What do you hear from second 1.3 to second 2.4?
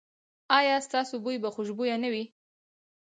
به خوشبويه نه وي؟